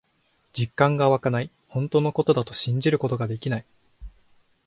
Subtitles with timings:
[0.53, 1.51] 実感がわかない。
[1.67, 3.65] 本当のことだと信じることができない。